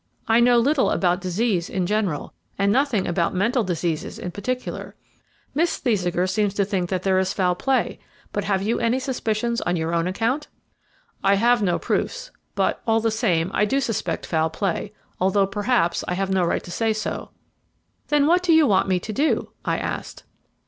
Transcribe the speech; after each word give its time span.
I 0.27 0.39
know 0.39 0.57
little 0.57 0.89
about 0.89 1.21
disease 1.21 1.69
in 1.69 1.85
general, 1.85 2.33
and 2.57 2.71
nothing 2.71 3.05
about 3.07 3.35
mental 3.35 3.63
diseases 3.63 4.17
in 4.17 4.31
particular. 4.31 4.95
Miss 5.53 5.77
Thesiger 5.77 6.25
seems 6.25 6.55
to 6.55 6.65
think 6.65 6.89
that 6.89 7.03
there 7.03 7.19
is 7.19 7.33
foul 7.33 7.53
play; 7.53 7.99
but 8.33 8.43
have 8.45 8.63
you 8.63 8.79
any 8.79 8.97
suspicions 8.97 9.61
on 9.61 9.75
your 9.75 9.93
own 9.93 10.07
account?" 10.07 10.47
"I 11.23 11.35
have 11.35 11.61
no 11.61 11.77
proofs, 11.77 12.31
but, 12.55 12.81
all 12.87 12.99
the 12.99 13.11
same, 13.11 13.51
I 13.53 13.63
do 13.65 13.79
suspect 13.79 14.25
foul 14.25 14.49
play, 14.49 14.91
although, 15.19 15.45
perhaps, 15.45 16.03
I 16.07 16.15
have 16.15 16.31
no 16.31 16.43
right 16.45 16.63
to 16.63 16.71
say 16.71 16.93
so." 16.93 17.29
"Then 18.07 18.25
what 18.25 18.41
do 18.41 18.53
you 18.53 18.65
want 18.65 18.87
me 18.87 18.99
to 19.01 19.13
do?" 19.13 19.51
I 19.65 19.77
asked. 19.77 20.23